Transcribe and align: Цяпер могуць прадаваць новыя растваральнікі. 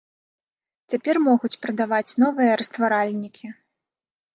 Цяпер 0.93 1.21
могуць 1.27 1.53
прадаваць 1.67 2.17
новыя 2.27 2.51
растваральнікі. 2.65 3.57